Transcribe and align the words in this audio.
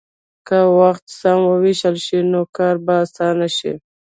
که 0.47 0.57
وخت 0.79 1.05
سم 1.19 1.39
ووېشل 1.47 1.95
شي، 2.05 2.17
نو 2.31 2.41
کار 2.57 2.75
به 2.85 2.93
اسانه 3.03 3.47
شي. 3.57 3.71